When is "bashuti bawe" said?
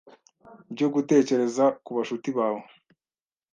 1.97-2.61